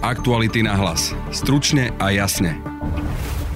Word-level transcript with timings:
Aktuality 0.00 0.64
na 0.64 0.80
hlas. 0.80 1.12
Stručne 1.28 1.92
a 2.00 2.08
jasne. 2.08 2.56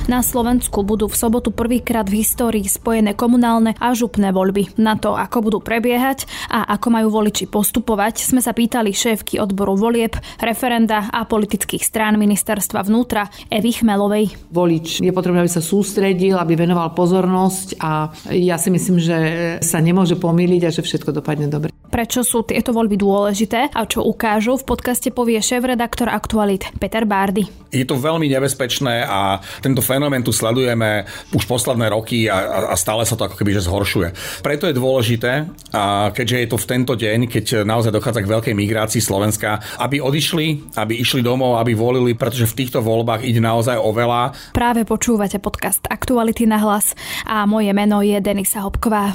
Na 0.04 0.20
Slovensku 0.20 0.84
budú 0.84 1.08
v 1.08 1.16
sobotu 1.16 1.48
prvýkrát 1.48 2.04
v 2.04 2.20
histórii 2.20 2.68
spojené 2.68 3.16
komunálne 3.16 3.72
a 3.80 3.96
župné 3.96 4.28
voľby. 4.28 4.76
Na 4.76 5.00
to, 5.00 5.16
ako 5.16 5.48
budú 5.48 5.58
prebiehať 5.64 6.28
a 6.52 6.68
ako 6.76 6.92
majú 6.92 7.08
voliči 7.08 7.48
postupovať, 7.48 8.28
sme 8.28 8.44
sa 8.44 8.52
pýtali 8.52 8.92
šéfky 8.92 9.40
odboru 9.40 9.72
volieb, 9.72 10.12
referenda 10.36 11.08
a 11.08 11.24
politických 11.24 11.80
strán 11.80 12.20
ministerstva 12.20 12.84
vnútra 12.84 13.32
Evy 13.48 13.80
Chmelovej. 13.80 14.52
Volič 14.52 15.00
je 15.00 15.16
potrebné, 15.16 15.40
aby 15.40 15.48
sa 15.48 15.64
sústredil, 15.64 16.36
aby 16.36 16.60
venoval 16.60 16.92
pozornosť 16.92 17.80
a 17.80 18.12
ja 18.36 18.60
si 18.60 18.68
myslím, 18.68 19.00
že 19.00 19.16
sa 19.64 19.80
nemôže 19.80 20.20
pomýliť 20.20 20.68
a 20.68 20.74
že 20.76 20.84
všetko 20.84 21.16
dopadne 21.16 21.48
dobre. 21.48 21.72
Prečo 21.94 22.26
sú 22.26 22.42
tieto 22.42 22.74
voľby 22.74 22.98
dôležité 22.98 23.70
a 23.70 23.86
čo 23.86 24.02
ukážu, 24.02 24.58
v 24.58 24.66
podcaste 24.66 25.14
povie 25.14 25.38
šéf-redaktor 25.38 26.10
Aktualit 26.10 26.66
Peter 26.82 27.06
Bárdy. 27.06 27.46
Je 27.70 27.86
to 27.86 27.94
veľmi 27.94 28.26
nebezpečné 28.26 29.06
a 29.06 29.38
tento 29.62 29.78
fenomén 29.78 30.26
tu 30.26 30.34
sledujeme 30.34 31.06
už 31.30 31.46
posledné 31.46 31.94
roky 31.94 32.26
a, 32.26 32.66
a 32.66 32.74
stále 32.74 33.06
sa 33.06 33.14
to 33.14 33.30
ako 33.30 33.38
keby 33.38 33.54
že 33.54 33.70
zhoršuje. 33.70 34.10
Preto 34.42 34.66
je 34.66 34.74
dôležité, 34.74 35.46
a 35.70 36.10
keďže 36.10 36.36
je 36.42 36.48
to 36.50 36.58
v 36.58 36.66
tento 36.66 36.98
deň, 36.98 37.30
keď 37.30 37.62
naozaj 37.62 37.94
dochádza 37.94 38.26
k 38.26 38.32
veľkej 38.34 38.54
migrácii 38.58 38.98
Slovenska, 38.98 39.62
aby 39.78 40.02
odišli, 40.02 40.74
aby 40.74 40.98
išli 40.98 41.22
domov, 41.22 41.62
aby 41.62 41.78
volili, 41.78 42.18
pretože 42.18 42.50
v 42.50 42.58
týchto 42.58 42.82
voľbách 42.82 43.22
ide 43.22 43.38
naozaj 43.38 43.78
o 43.78 43.94
veľa. 43.94 44.50
Práve 44.50 44.82
počúvate 44.82 45.38
podcast 45.38 45.86
Aktuality 45.86 46.42
na 46.50 46.58
hlas 46.58 46.98
a 47.22 47.46
moje 47.46 47.70
meno 47.70 48.02
je 48.02 48.18
Denisa 48.18 48.66
Hopková. 48.66 49.14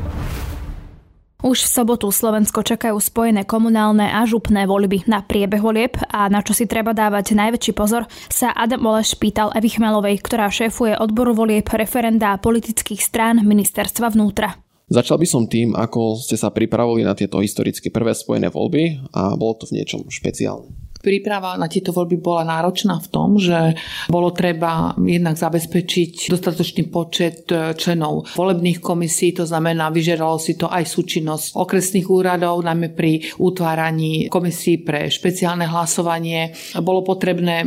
Už 1.41 1.65
v 1.65 1.73
sobotu 1.73 2.05
Slovensko 2.13 2.61
čakajú 2.61 3.01
spojené 3.01 3.49
komunálne 3.49 4.05
a 4.13 4.21
župné 4.29 4.69
voľby. 4.69 5.09
Na 5.09 5.25
priebeh 5.25 5.57
volieb 5.57 5.97
a 6.13 6.29
na 6.29 6.45
čo 6.45 6.53
si 6.53 6.69
treba 6.69 6.93
dávať 6.93 7.33
najväčší 7.33 7.73
pozor 7.73 8.05
sa 8.29 8.53
Adam 8.53 8.85
Oleš 8.85 9.17
pýtal 9.17 9.49
Evy 9.57 9.73
Chmelovej, 9.73 10.21
ktorá 10.21 10.53
šéfuje 10.53 10.93
odboru 11.01 11.33
volieb 11.33 11.65
referenda 11.73 12.37
politických 12.37 13.01
strán 13.01 13.41
ministerstva 13.41 14.13
vnútra. 14.13 14.53
Začal 14.91 15.17
by 15.17 15.27
som 15.29 15.49
tým, 15.49 15.73
ako 15.73 16.21
ste 16.21 16.37
sa 16.37 16.53
pripravili 16.53 17.01
na 17.01 17.17
tieto 17.17 17.41
historicky 17.41 17.89
prvé 17.89 18.13
spojené 18.13 18.53
voľby 18.53 19.09
a 19.09 19.33
bolo 19.33 19.57
to 19.57 19.65
v 19.65 19.81
niečom 19.81 20.13
špeciálne. 20.13 20.80
Príprava 21.01 21.57
na 21.57 21.65
tieto 21.65 21.93
voľby 21.93 22.17
bola 22.21 22.45
náročná 22.45 23.01
v 23.01 23.07
tom, 23.09 23.41
že 23.41 23.73
bolo 24.07 24.29
treba 24.33 24.93
jednak 25.01 25.35
zabezpečiť 25.37 26.29
dostatočný 26.29 26.87
počet 26.93 27.49
e, 27.49 27.73
členov 27.73 28.29
volebných 28.37 28.79
komisí, 28.79 29.33
to 29.33 29.45
znamená, 29.45 29.89
vyžeralo 29.89 30.37
si 30.37 30.55
to 30.55 30.69
aj 30.69 30.85
súčinnosť 30.85 31.57
okresných 31.57 32.07
úradov, 32.07 32.61
najmä 32.61 32.93
pri 32.93 33.21
utváraní 33.41 34.29
komisí 34.29 34.81
pre 34.81 35.09
špeciálne 35.09 35.65
hlasovanie. 35.65 36.53
Bolo 36.81 37.01
potrebné 37.01 37.65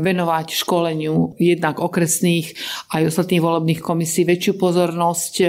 venovať 0.00 0.46
školeniu 0.54 1.34
jednak 1.38 1.78
okresných 1.78 2.54
aj 2.94 3.10
ostatných 3.10 3.42
volebných 3.42 3.80
komisí 3.82 4.22
väčšiu 4.26 4.54
pozornosť. 4.58 5.34
E, 5.40 5.46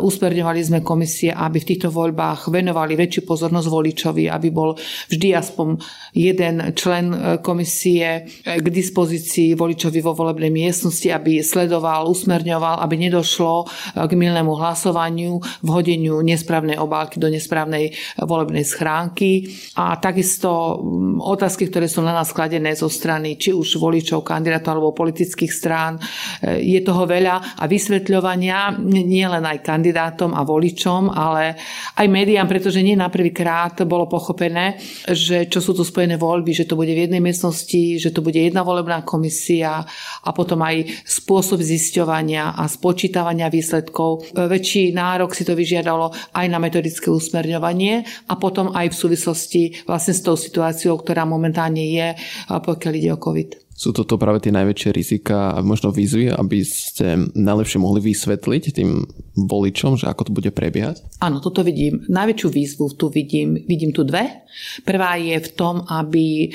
usmerňovali 0.00 0.60
sme 0.64 0.80
komisie, 0.80 1.30
aby 1.32 1.60
v 1.60 1.68
týchto 1.74 1.88
voľbách 1.90 2.48
venovali 2.48 2.96
väčšiu 2.96 3.22
pozornosť 3.24 3.68
voličovi, 3.68 4.24
aby 4.30 4.48
bol 4.48 4.76
vždy 5.10 5.28
aspoň 5.34 5.68
jeden 6.14 6.53
ten 6.54 6.74
člen 6.74 7.06
e, 7.10 7.18
komisie 7.42 8.22
e, 8.22 8.62
k 8.62 8.66
dispozícii 8.70 9.58
voličovi 9.58 9.98
vo 9.98 10.14
volebnej 10.14 10.54
miestnosti, 10.54 11.10
aby 11.10 11.42
sledoval, 11.42 12.06
usmerňoval, 12.06 12.78
aby 12.78 12.94
nedošlo 13.10 13.54
e, 13.62 13.66
k 14.06 14.12
milnému 14.14 14.54
hlasovaniu, 14.54 15.42
vhodeniu 15.66 16.22
nesprávnej 16.22 16.78
obálky 16.78 17.18
do 17.18 17.26
nesprávnej 17.26 17.90
volebnej 18.22 18.62
schránky. 18.62 19.50
A 19.74 19.98
takisto 19.98 20.78
otázky, 21.18 21.66
ktoré 21.66 21.90
sú 21.90 22.06
na 22.06 22.14
nás 22.14 22.30
kladené 22.30 22.78
zo 22.78 22.86
strany 22.86 23.34
či 23.34 23.50
už 23.50 23.82
voličov, 23.82 24.22
kandidátov 24.22 24.78
alebo 24.78 24.94
politických 24.94 25.52
strán, 25.52 25.98
je 26.44 26.78
toho 26.84 27.08
veľa 27.08 27.58
a 27.58 27.64
vysvetľovania 27.66 28.78
nie 28.84 29.24
len 29.24 29.44
aj 29.44 29.64
kandidátom 29.64 30.36
a 30.36 30.44
voličom, 30.44 31.10
ale 31.10 31.56
aj 31.96 32.06
médiám, 32.06 32.46
pretože 32.46 32.84
nie 32.84 32.94
na 32.94 33.08
prvýkrát 33.08 33.80
bolo 33.88 34.06
pochopené, 34.06 34.76
že 35.08 35.48
čo 35.48 35.64
sú 35.64 35.72
to 35.72 35.86
spojené 35.86 36.20
voľby 36.20 36.43
voľby, 36.44 36.60
že 36.60 36.68
to 36.68 36.76
bude 36.76 36.92
v 36.92 37.08
jednej 37.08 37.24
miestnosti, 37.24 37.96
že 37.96 38.12
to 38.12 38.20
bude 38.20 38.36
jedna 38.36 38.60
volebná 38.60 39.00
komisia 39.00 39.80
a 40.20 40.30
potom 40.36 40.60
aj 40.60 40.84
spôsob 41.08 41.64
zisťovania 41.64 42.52
a 42.52 42.68
spočítavania 42.68 43.48
výsledkov. 43.48 44.36
Väčší 44.36 44.92
nárok 44.92 45.32
si 45.32 45.48
to 45.48 45.56
vyžiadalo 45.56 46.12
aj 46.36 46.46
na 46.52 46.60
metodické 46.60 47.08
usmerňovanie 47.08 48.28
a 48.28 48.36
potom 48.36 48.76
aj 48.76 48.92
v 48.92 49.00
súvislosti 49.08 49.62
vlastne 49.88 50.12
s 50.12 50.20
tou 50.20 50.36
situáciou, 50.36 51.00
ktorá 51.00 51.24
momentálne 51.24 51.88
je, 51.88 52.12
pokiaľ 52.52 52.92
ide 52.92 53.16
o 53.16 53.16
COVID. 53.16 53.63
Sú 53.74 53.90
toto 53.90 54.14
práve 54.22 54.38
tie 54.38 54.54
najväčšie 54.54 54.90
rizika 54.94 55.50
a 55.50 55.58
možno 55.58 55.90
výzvy, 55.90 56.30
aby 56.30 56.62
ste 56.62 57.26
najlepšie 57.34 57.82
mohli 57.82 58.06
vysvetliť 58.06 58.62
tým 58.70 59.02
voličom, 59.34 59.98
že 59.98 60.06
ako 60.06 60.30
to 60.30 60.32
bude 60.32 60.50
prebiehať? 60.54 61.02
Áno, 61.18 61.42
toto 61.42 61.66
vidím. 61.66 62.06
Najväčšiu 62.06 62.48
výzvu 62.54 62.94
tu 62.94 63.10
vidím, 63.10 63.58
vidím 63.66 63.90
tu 63.90 64.06
dve. 64.06 64.46
Prvá 64.86 65.18
je 65.18 65.34
v 65.42 65.50
tom, 65.58 65.82
aby 65.90 66.46
e, 66.46 66.48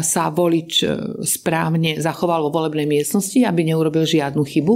sa 0.00 0.32
volič 0.32 0.72
e, 0.80 0.86
správne 1.20 2.00
zachoval 2.00 2.48
vo 2.48 2.54
volebnej 2.56 2.88
miestnosti, 2.88 3.44
aby 3.44 3.68
neurobil 3.68 4.08
žiadnu 4.08 4.40
chybu. 4.40 4.74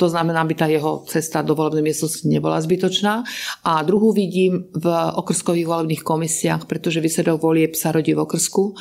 To 0.00 0.06
znamená, 0.08 0.40
aby 0.40 0.56
tá 0.56 0.64
jeho 0.72 1.04
cesta 1.04 1.44
do 1.44 1.52
volebnej 1.52 1.84
miestnosti 1.84 2.24
nebola 2.24 2.56
zbytočná. 2.64 3.28
A 3.68 3.84
druhú 3.84 4.16
vidím 4.16 4.72
v 4.72 4.86
okrskových 5.20 5.68
volebných 5.68 6.00
komisiách, 6.00 6.64
pretože 6.64 7.04
výsledok 7.04 7.36
volieb 7.44 7.76
sa 7.76 7.92
rodí 7.92 8.16
v 8.16 8.24
okrsku 8.24 8.72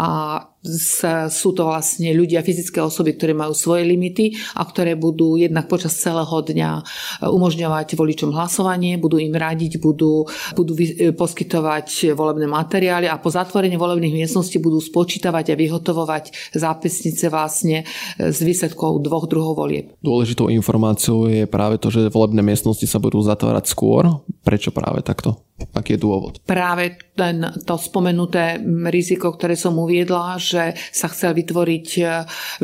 a 0.00 0.40
sú 0.62 1.50
to 1.58 1.66
vlastne 1.66 2.14
ľudia, 2.14 2.46
fyzické 2.46 2.78
osoby, 2.78 3.18
ktoré 3.18 3.34
majú 3.34 3.50
svoje 3.50 3.82
limity 3.82 4.38
a 4.54 4.62
ktoré 4.62 4.94
budú 4.94 5.34
jednak 5.34 5.66
počas 5.66 5.98
celého 5.98 6.30
dňa 6.30 6.70
e, 6.78 6.82
umožňovať 7.26 7.98
voličom 7.98 8.30
hlasovanie, 8.30 8.94
budú 8.94 9.18
im 9.18 9.34
radiť, 9.34 9.82
budú, 9.82 10.22
budú 10.54 10.72
poskytovať 11.18 12.14
volebné 12.14 12.46
materiály 12.46 13.10
a 13.10 13.18
po 13.18 13.34
zatvorení 13.34 13.74
volebných 13.74 14.22
miestností 14.22 14.62
budú 14.62 14.78
spočítavať 14.78 15.50
a 15.50 15.58
vyhotovovať 15.58 16.54
zápisnice 16.54 17.26
vlastne 17.26 17.82
e, 17.82 18.30
z 18.30 18.38
výsledkov 18.46 19.02
dvoch 19.02 19.26
druhov 19.26 19.58
volieb. 19.58 19.90
Dôležitou 19.98 20.46
informáciou 20.46 21.26
je 21.26 21.44
práve 21.50 21.82
to, 21.82 21.90
že 21.90 22.06
volebné 22.06 22.40
miestnosti 22.40 22.86
sa 22.86 23.02
budú 23.02 23.18
zatvárať 23.18 23.66
skôr. 23.66 24.06
Prečo 24.46 24.70
práve 24.70 25.02
takto? 25.02 25.42
Aký 25.70 25.94
je 25.94 26.00
dôvod? 26.02 26.42
Práve 26.42 26.98
ten, 27.12 27.44
to 27.68 27.76
spomenuté 27.76 28.56
riziko, 28.88 29.36
ktoré 29.36 29.52
som 29.52 29.76
uviedla, 29.76 30.40
že 30.40 30.72
sa 30.90 31.12
chcel 31.12 31.36
vytvoriť 31.36 31.86
e, 32.00 32.04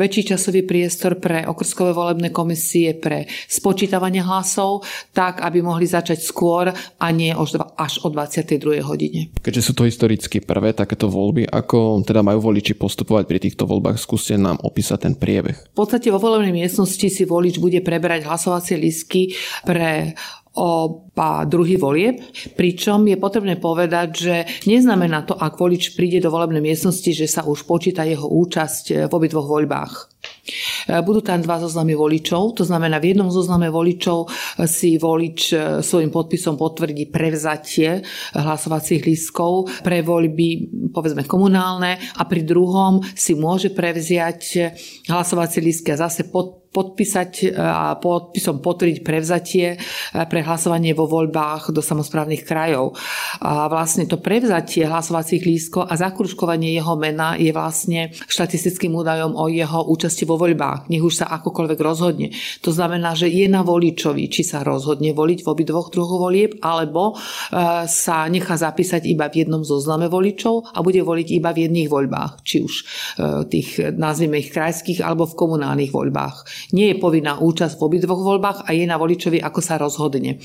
väčší 0.01 0.33
časový 0.33 0.65
priestor 0.65 1.21
pre 1.21 1.45
okrskové 1.45 1.93
volebné 1.93 2.33
komisie 2.33 2.97
pre 2.97 3.29
spočítavanie 3.45 4.25
hlasov, 4.25 4.83
tak 5.13 5.45
aby 5.45 5.61
mohli 5.61 5.85
začať 5.85 6.19
skôr 6.21 6.73
a 6.73 7.07
nie 7.13 7.29
až 7.77 7.93
o 8.01 8.09
22. 8.09 8.81
hodine. 8.81 9.29
Keďže 9.39 9.61
sú 9.61 9.73
to 9.77 9.85
historicky 9.85 10.41
prvé 10.41 10.73
takéto 10.73 11.07
voľby, 11.07 11.45
ako 11.45 12.01
teda 12.01 12.25
majú 12.25 12.49
voliči 12.49 12.73
postupovať 12.73 13.23
pri 13.29 13.39
týchto 13.39 13.69
voľbách? 13.69 14.01
Skúste 14.01 14.33
nám 14.35 14.57
opísať 14.65 14.97
ten 15.05 15.13
priebeh. 15.13 15.73
V 15.73 15.77
podstate 15.77 16.09
vo 16.09 16.17
volebnej 16.17 16.65
miestnosti 16.65 17.05
si 17.05 17.23
volič 17.23 17.61
bude 17.61 17.79
preberať 17.85 18.25
hlasovacie 18.25 18.81
lístky 18.81 19.37
pre 19.61 20.17
oba 20.57 21.45
druhy 21.45 21.77
volieb, 21.77 22.19
pričom 22.57 23.05
je 23.05 23.17
potrebné 23.21 23.61
povedať, 23.61 24.09
že 24.11 24.35
neznamená 24.65 25.23
to, 25.23 25.37
ak 25.37 25.55
volič 25.55 25.93
príde 25.93 26.19
do 26.19 26.33
volebnej 26.33 26.63
miestnosti, 26.63 27.11
že 27.13 27.29
sa 27.29 27.45
už 27.45 27.69
počíta 27.69 28.01
jeho 28.01 28.25
účasť 28.25 29.07
v 29.07 29.13
obidvoch 29.13 29.45
voľbách. 29.45 29.93
Budú 31.05 31.23
tam 31.23 31.39
dva 31.39 31.61
zoznamy 31.61 31.95
voličov, 31.95 32.57
to 32.57 32.67
znamená 32.67 32.99
v 32.99 33.13
jednom 33.13 33.29
zozname 33.31 33.71
voličov 33.71 34.27
si 34.67 34.99
volič 34.99 35.53
svojim 35.79 36.11
podpisom 36.11 36.59
potvrdí 36.59 37.07
prevzatie 37.07 38.03
hlasovacích 38.35 39.05
lístkov 39.05 39.69
pre 39.85 40.03
voľby 40.03 40.73
povedzme 40.91 41.23
komunálne 41.23 41.95
a 42.19 42.21
pri 42.27 42.41
druhom 42.43 42.99
si 43.15 43.37
môže 43.37 43.71
prevziať 43.71 44.73
hlasovacie 45.07 45.63
lístky 45.63 45.95
a 45.95 46.01
zase 46.09 46.27
pod 46.27 46.58
podpísať 46.69 47.57
a 47.57 47.97
podpisom 47.97 48.61
potvrdiť 48.61 48.97
prevzatie 49.01 49.75
pre 50.13 50.39
hlasovanie 50.45 50.93
vo 50.93 51.09
voľbách 51.09 51.73
do 51.73 51.81
samozprávnych 51.81 52.45
krajov. 52.45 52.93
A 53.41 53.65
vlastne 53.65 54.05
to 54.05 54.21
prevzatie 54.21 54.85
hlasovacích 54.85 55.41
lístkov 55.43 55.89
a 55.89 55.97
zakružkovanie 55.97 56.73
jeho 56.77 56.93
mena 56.93 57.33
je 57.33 57.49
vlastne 57.49 58.13
štatistickým 58.13 58.93
údajom 58.93 59.33
o 59.33 59.49
jeho 59.49 59.89
účasti 59.89 60.29
vo 60.29 60.37
voľbách. 60.37 60.93
Nech 60.93 61.01
už 61.01 61.25
sa 61.25 61.33
akokoľvek 61.41 61.79
rozhodne. 61.81 62.29
To 62.61 62.69
znamená, 62.69 63.17
že 63.17 63.33
je 63.33 63.49
na 63.49 63.65
voličovi, 63.65 64.29
či 64.29 64.45
sa 64.45 64.61
rozhodne 64.61 65.13
voliť 65.13 65.41
v 65.41 65.49
obidvoch 65.49 65.89
druhoch 65.89 66.21
volieb, 66.21 66.61
alebo 66.61 67.17
sa 67.89 68.29
nechá 68.29 68.55
zapísať 68.55 69.09
iba 69.09 69.25
v 69.25 69.41
jednom 69.45 69.65
zozname 69.65 70.05
voličov 70.05 70.75
a 70.75 70.85
bude 70.85 71.01
voliť 71.01 71.27
iba 71.33 71.49
v 71.49 71.65
jedných 71.65 71.89
voľbách, 71.89 72.45
či 72.45 72.61
už 72.61 72.73
tých, 73.49 73.97
nazvime 73.97 74.37
ich 74.37 74.53
krajských, 74.53 75.01
alebo 75.01 75.25
v 75.25 75.37
komunálnych 75.37 75.89
voľbách. 75.89 76.58
Nie 76.75 76.93
je 76.93 77.01
povinná 77.01 77.39
účasť 77.39 77.79
v 77.79 77.85
obidvoch 77.85 78.21
voľbách 78.21 78.67
a 78.67 78.69
je 78.75 78.85
na 78.85 78.99
voličovi, 78.99 79.39
ako 79.41 79.59
sa 79.63 79.79
rozhodne. 79.79 80.37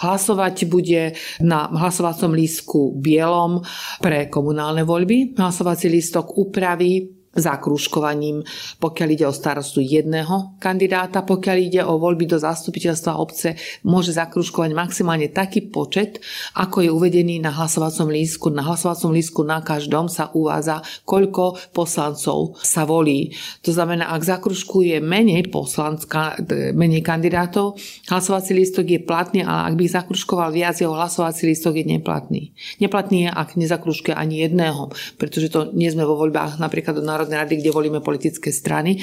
Hlasovať 0.00 0.66
bude 0.66 1.14
na 1.44 1.68
hlasovacom 1.70 2.32
lístku 2.32 2.98
bielom 2.98 3.62
pre 4.00 4.32
komunálne 4.32 4.82
voľby. 4.82 5.36
Hlasovací 5.36 5.92
lístok 5.92 6.34
upraví 6.34 7.19
zakrúškovaním, 7.30 8.42
pokiaľ 8.82 9.08
ide 9.14 9.26
o 9.30 9.34
starostu 9.34 9.78
jedného 9.78 10.58
kandidáta, 10.58 11.22
pokiaľ 11.22 11.56
ide 11.62 11.80
o 11.86 11.94
voľby 11.94 12.26
do 12.26 12.42
zastupiteľstva 12.42 13.22
obce, 13.22 13.54
môže 13.86 14.10
zakrúškovať 14.18 14.70
maximálne 14.74 15.30
taký 15.30 15.70
počet, 15.70 16.18
ako 16.58 16.82
je 16.82 16.90
uvedený 16.90 17.38
na 17.38 17.54
hlasovacom 17.54 18.10
lístku. 18.10 18.50
Na 18.50 18.66
hlasovacom 18.66 19.14
lístku 19.14 19.46
na 19.46 19.62
každom 19.62 20.10
sa 20.10 20.34
uvádza, 20.34 20.82
koľko 21.06 21.70
poslancov 21.70 22.58
sa 22.58 22.82
volí. 22.82 23.30
To 23.62 23.70
znamená, 23.70 24.10
ak 24.10 24.26
zakruškuje 24.26 24.98
menej 24.98 25.54
poslancka, 25.54 26.34
menej 26.74 27.06
kandidátov, 27.06 27.78
hlasovací 28.10 28.58
lístok 28.58 28.86
je 28.90 29.00
platný, 29.06 29.46
ale 29.46 29.70
ak 29.70 29.74
by 29.78 29.84
zakruškoval 29.86 30.50
viac, 30.50 30.74
jeho 30.82 30.98
hlasovací 30.98 31.46
lístok 31.46 31.78
je 31.78 31.84
neplatný. 31.86 32.42
Neplatný 32.82 33.26
je, 33.26 33.30
ak 33.30 33.54
nezakruškuje 33.54 34.18
ani 34.18 34.42
jedného, 34.42 34.90
pretože 35.14 35.46
to 35.54 35.70
nie 35.78 35.86
sme 35.86 36.02
vo 36.02 36.18
voľbách 36.18 36.58
napríklad 36.58 36.98
do 36.98 37.04
Národnej 37.20 37.44
rady, 37.44 37.54
kde 37.60 37.76
volíme 37.76 38.00
politické 38.00 38.48
strany. 38.48 38.96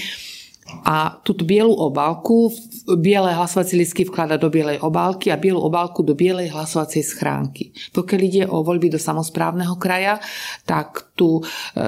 A 0.83 1.21
túto 1.23 1.45
bielu 1.45 1.71
obálku, 1.71 2.51
biele 2.99 3.31
hlasovacie 3.31 3.79
listky 3.79 4.03
vklada 4.03 4.35
do 4.35 4.51
bielej 4.51 4.83
obálky 4.83 5.31
a 5.31 5.39
bielu 5.39 5.61
obálku 5.61 6.03
do 6.03 6.11
bielej 6.11 6.51
hlasovacej 6.51 7.03
schránky. 7.05 7.71
Pokiaľ 7.95 8.21
ide 8.25 8.43
o 8.49 8.65
voľby 8.65 8.91
do 8.91 8.99
samozprávneho 8.99 9.79
kraja, 9.79 10.19
tak 10.67 11.15
tu 11.15 11.39
e, 11.39 11.41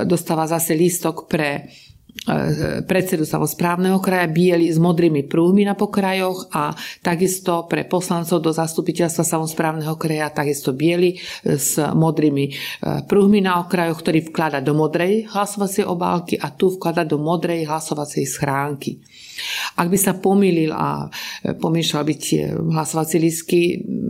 dostáva 0.08 0.48
zase 0.48 0.80
lístok 0.80 1.28
pre 1.28 1.68
predsedu 2.86 3.24
samozprávneho 3.26 3.98
kraja, 4.04 4.28
bieli 4.30 4.70
s 4.70 4.78
modrými 4.78 5.26
prúhmi 5.26 5.66
na 5.66 5.74
pokrajoch 5.74 6.52
a 6.54 6.74
takisto 7.02 7.66
pre 7.66 7.86
poslancov 7.88 8.44
do 8.44 8.52
zastupiteľstva 8.54 9.24
samozprávneho 9.24 9.96
kraja 9.98 10.30
takisto 10.30 10.76
bieli 10.76 11.16
e, 11.16 11.58
s 11.58 11.80
modrými 11.80 12.46
e, 12.46 12.52
prúhmi 13.08 13.42
na 13.42 13.62
okrajoch, 13.64 14.02
ktorý 14.04 14.20
vklada 14.30 14.60
do 14.62 14.76
modrej 14.78 15.30
hlasovacej 15.32 15.86
obálky 15.88 16.36
a 16.38 16.54
tu 16.54 16.74
vklada 16.76 17.08
do 17.08 17.18
modrej 17.18 17.66
hlasovacej 17.66 18.26
schránky. 18.28 19.00
Ak 19.80 19.88
by 19.88 19.98
sa 19.98 20.20
pomýlil 20.20 20.76
a 20.76 21.08
pomýšľal 21.46 22.04
by 22.04 22.14
tie 22.20 22.52
hlasovacie 22.52 23.20
lístky, 23.24 23.60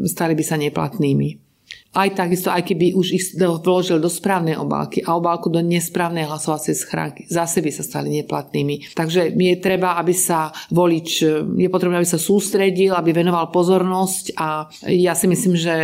stali 0.09 0.33
by 0.33 0.43
sa 0.43 0.57
neplatnými 0.57 1.48
aj 1.89 2.09
takisto, 2.13 2.53
aj 2.53 2.69
keby 2.69 2.93
už 2.93 3.07
ich 3.17 3.23
vložil 3.39 3.97
do 3.97 4.13
správnej 4.13 4.53
obálky 4.61 5.01
a 5.01 5.17
obálku 5.17 5.49
do 5.49 5.57
nesprávnej 5.57 6.29
hlasovacej 6.29 6.75
schránky, 6.77 7.25
zase 7.25 7.65
by 7.65 7.71
sa 7.73 7.81
stali 7.81 8.13
neplatnými. 8.21 8.93
Takže 8.93 9.33
je 9.33 9.55
treba, 9.57 9.97
aby 9.97 10.13
sa 10.13 10.53
volič, 10.69 11.25
je 11.57 11.69
potrebné, 11.69 11.97
aby 11.97 12.05
sa 12.05 12.21
sústredil, 12.21 12.93
aby 12.93 13.09
venoval 13.09 13.49
pozornosť 13.49 14.37
a 14.37 14.69
ja 14.85 15.17
si 15.17 15.25
myslím, 15.25 15.57
že, 15.57 15.77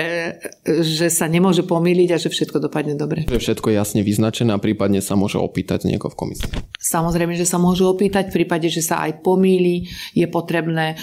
že 0.86 1.10
sa 1.10 1.26
nemôže 1.26 1.66
pomýliť 1.66 2.10
a 2.14 2.22
že 2.22 2.30
všetko 2.30 2.62
dopadne 2.62 2.94
dobre. 2.94 3.26
Že 3.26 3.42
všetko 3.42 3.74
je 3.74 3.76
jasne 3.76 4.02
vyznačené 4.06 4.54
a 4.54 4.62
prípadne 4.62 5.02
sa 5.02 5.18
môže 5.18 5.42
opýtať 5.42 5.90
niekoho 5.90 6.14
v 6.14 6.20
komisii. 6.22 6.52
Samozrejme, 6.78 7.34
že 7.34 7.50
sa 7.50 7.58
môže 7.58 7.82
opýtať, 7.82 8.30
v 8.30 8.46
prípade, 8.46 8.70
že 8.70 8.86
sa 8.86 9.02
aj 9.10 9.26
pomýli, 9.26 9.90
je 10.14 10.30
potrebné 10.30 11.02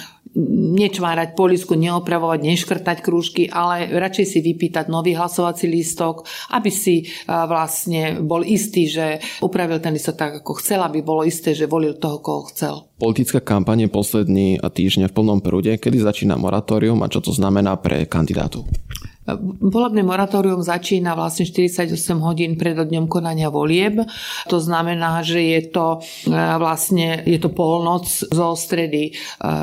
nečvárať 0.73 1.37
polisku, 1.37 1.77
neopravovať, 1.77 2.39
neškrtať 2.41 2.97
krúžky, 3.05 3.45
ale 3.45 3.85
radšej 3.93 4.25
si 4.25 4.39
vypýtať 4.41 4.89
nový 4.89 5.13
hlasovací 5.13 5.69
lístok, 5.69 6.25
aby 6.49 6.73
si 6.73 7.05
vlastne 7.29 8.17
bol 8.21 8.41
istý, 8.41 8.89
že 8.89 9.21
upravil 9.45 9.77
ten 9.77 9.93
lístok 9.93 10.15
tak, 10.17 10.31
ako 10.41 10.57
chcel, 10.57 10.81
aby 10.81 11.05
bolo 11.05 11.21
isté, 11.21 11.53
že 11.53 11.69
volil 11.69 12.01
toho, 12.01 12.17
koho 12.17 12.49
chcel. 12.49 12.89
Politická 12.97 13.45
kampaň 13.45 13.85
je 13.85 13.89
posledný 13.93 14.47
týždeň 14.57 15.11
v 15.11 15.15
plnom 15.15 15.39
prúde. 15.43 15.77
Kedy 15.77 16.01
začína 16.01 16.39
moratórium 16.39 16.97
a 17.05 17.11
čo 17.11 17.21
to 17.21 17.29
znamená 17.29 17.77
pre 17.77 18.09
kandidátov? 18.09 18.65
Volebné 19.63 20.03
moratórium 20.03 20.59
začína 20.59 21.15
vlastne 21.15 21.47
48 21.47 21.95
hodín 22.19 22.59
pred 22.59 22.75
dňom 22.75 23.07
konania 23.07 23.47
volieb. 23.47 24.03
To 24.51 24.59
znamená, 24.59 25.23
že 25.23 25.39
je 25.39 25.61
to 25.71 26.03
e, 26.27 26.35
vlastne 26.59 27.23
je 27.23 27.39
to 27.39 27.47
polnoc 27.47 28.03
zo 28.11 28.51
stredy 28.59 29.09
e, 29.09 29.11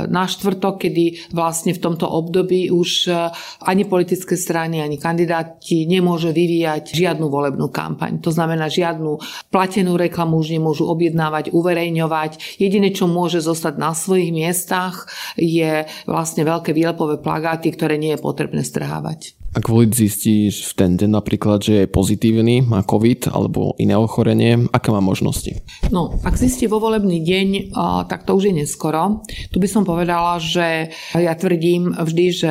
na 0.09 0.25
štvrtok, 0.25 0.89
kedy 0.89 1.37
vlastne 1.37 1.77
v 1.77 1.83
tomto 1.83 2.09
období 2.09 2.73
už 2.73 3.13
e, 3.13 3.29
ani 3.69 3.85
politické 3.85 4.33
strany, 4.41 4.81
ani 4.81 4.97
kandidáti 4.97 5.85
nemôžu 5.85 6.33
vyvíjať 6.33 6.97
žiadnu 6.97 7.29
volebnú 7.29 7.69
kampaň. 7.69 8.17
To 8.25 8.33
znamená, 8.33 8.73
žiadnu 8.73 9.21
platenú 9.53 10.01
reklamu 10.01 10.41
už 10.41 10.57
nemôžu 10.57 10.89
objednávať, 10.89 11.53
uverejňovať. 11.53 12.57
Jediné, 12.57 12.97
čo 12.97 13.05
môže 13.05 13.45
zostať 13.45 13.77
na 13.77 13.93
svojich 13.93 14.33
miestach, 14.33 15.05
je 15.37 15.85
vlastne 16.09 16.49
veľké 16.49 16.73
výlepové 16.73 17.21
plagáty, 17.21 17.69
ktoré 17.77 18.01
nie 18.01 18.17
je 18.17 18.25
potrebné 18.25 18.65
strhávať. 18.65 19.37
Ak 19.51 19.67
volič 19.67 19.99
zistí 19.99 20.47
v 20.47 20.73
ten 20.79 20.95
deň 20.95 21.11
napríklad, 21.11 21.59
že 21.59 21.75
je 21.83 21.91
pozitívny, 21.91 22.63
má 22.63 22.87
COVID 22.87 23.35
alebo 23.35 23.75
iné 23.83 23.99
ochorenie, 23.99 24.71
aké 24.71 24.95
má 24.95 25.03
možnosti? 25.03 25.59
No, 25.91 26.15
ak 26.23 26.39
zistí 26.39 26.71
vo 26.71 26.79
volebný 26.79 27.19
deň, 27.19 27.75
tak 28.07 28.23
to 28.23 28.39
už 28.39 28.47
je 28.47 28.63
neskoro. 28.63 29.27
Tu 29.51 29.59
by 29.59 29.67
som 29.67 29.83
povedala, 29.83 30.39
že 30.39 30.95
ja 31.19 31.35
tvrdím 31.35 31.99
vždy, 31.99 32.27
že 32.31 32.51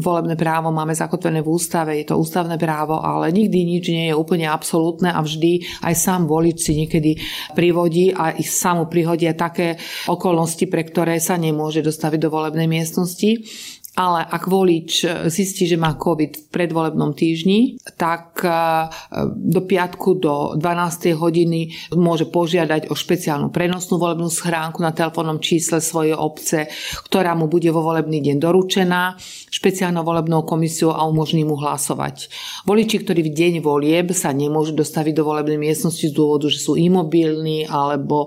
volebné 0.00 0.32
právo 0.40 0.72
máme 0.72 0.96
zakotvené 0.96 1.44
v 1.44 1.52
ústave, 1.52 2.00
je 2.00 2.08
to 2.08 2.16
ústavné 2.16 2.56
právo, 2.56 3.04
ale 3.04 3.28
nikdy 3.28 3.60
nič 3.68 3.84
nie 3.92 4.08
je 4.08 4.16
úplne 4.16 4.48
absolútne 4.48 5.12
a 5.12 5.20
vždy 5.20 5.84
aj 5.84 5.92
sám 5.92 6.24
volič 6.24 6.56
si 6.56 6.72
niekedy 6.72 7.20
privodí 7.52 8.16
a 8.16 8.32
ich 8.32 8.48
samu 8.48 8.88
prihodia 8.88 9.36
také 9.36 9.76
okolnosti, 10.08 10.64
pre 10.72 10.88
ktoré 10.88 11.20
sa 11.20 11.36
nemôže 11.36 11.84
dostaviť 11.84 12.16
do 12.16 12.32
volebnej 12.32 12.64
miestnosti. 12.64 13.44
Ale 13.94 14.26
ak 14.26 14.50
volič 14.50 14.90
e, 15.06 15.30
zistí, 15.30 15.70
že 15.70 15.78
má 15.78 15.94
COVID 15.94 16.32
v 16.34 16.44
predvolebnom 16.50 17.14
týždni, 17.14 17.78
tak 17.94 18.42
e, 18.42 18.50
do 19.30 19.62
piatku 19.62 20.18
do 20.18 20.58
12. 20.58 21.14
hodiny 21.14 21.94
môže 21.94 22.26
požiadať 22.26 22.90
o 22.90 22.98
špeciálnu 22.98 23.54
prenosnú 23.54 24.02
volebnú 24.02 24.26
schránku 24.26 24.82
na 24.82 24.90
telefónnom 24.90 25.38
čísle 25.38 25.78
svojej 25.78 26.18
obce, 26.18 26.66
ktorá 27.06 27.38
mu 27.38 27.46
bude 27.46 27.70
vo 27.70 27.86
volebný 27.86 28.18
deň 28.18 28.36
doručená 28.42 29.14
špeciálnou 29.54 30.02
volebnou 30.02 30.42
komisiou 30.42 30.90
a 30.90 31.06
umožní 31.06 31.46
mu 31.46 31.54
hlasovať. 31.54 32.26
Voliči, 32.66 32.98
ktorí 32.98 33.30
v 33.30 33.30
deň 33.30 33.52
volieb 33.62 34.10
sa 34.10 34.34
nemôžu 34.34 34.74
dostaviť 34.74 35.14
do 35.14 35.22
volebnej 35.22 35.70
miestnosti 35.70 36.02
z 36.02 36.10
dôvodu, 36.10 36.50
že 36.50 36.58
sú 36.58 36.74
imobilní 36.74 37.70
alebo 37.70 38.26